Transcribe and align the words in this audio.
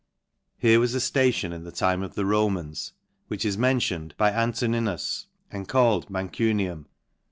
Here 0.57 0.79
was 0.79 0.95
a 0.95 0.97
ftation 0.97 1.53
in 1.53 1.63
the 1.63 1.71
time 1.71 2.01
of 2.01 2.15
the 2.15 2.25
Romans, 2.25 2.93
which 3.27 3.45
is 3.45 3.55
mentioned 3.55 4.15
by 4.17 4.31
An 4.31 4.51
toninus 4.51 5.27
and 5.51 5.67
called 5.67 6.09
Mancunium. 6.09 6.87